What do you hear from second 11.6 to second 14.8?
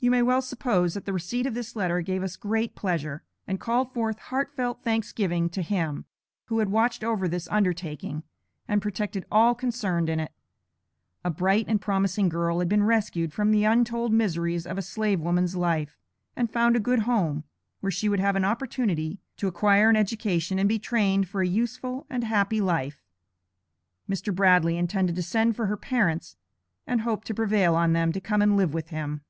and promising girl had been rescued from the untold miseries of